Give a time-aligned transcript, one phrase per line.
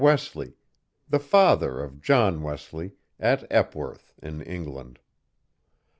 [0.01, 0.53] Wesley,
[1.07, 4.97] the father of John Wesley, at Epworth, in England.